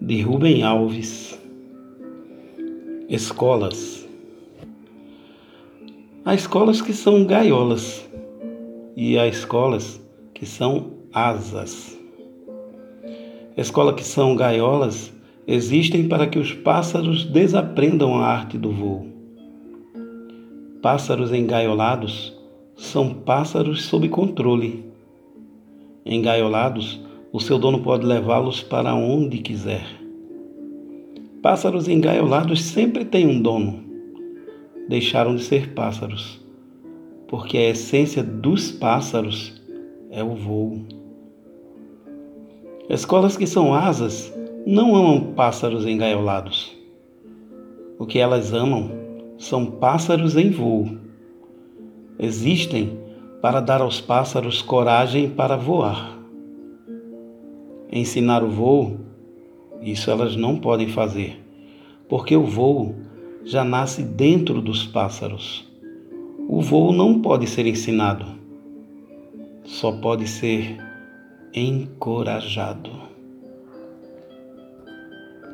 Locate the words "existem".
15.48-16.06, 52.18-52.98